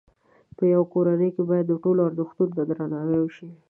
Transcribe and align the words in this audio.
په 0.57 0.63
یوه 0.73 0.85
کورنۍ 0.93 1.29
کې 1.35 1.43
باید 1.49 1.65
د 1.69 1.73
ټولو 1.83 1.99
ازرښتونو 2.09 2.53
ته 2.57 2.63
درناوی 2.69 3.17
وشي. 3.21 3.47